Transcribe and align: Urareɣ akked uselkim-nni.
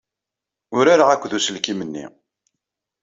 Urareɣ 0.77 1.09
akked 1.11 1.31
uselkim-nni. 1.37 2.05